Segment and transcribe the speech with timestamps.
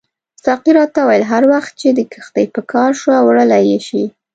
[0.45, 4.03] ساقي راته وویل هر وخت چې دې کښتۍ په کار شوه وړلای یې شې.